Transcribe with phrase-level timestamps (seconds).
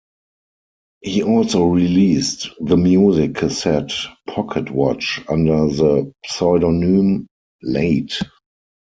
[1.01, 3.93] He also released the music cassette
[4.27, 7.27] Pocketwatch under the pseudonym
[7.61, 8.19] Late!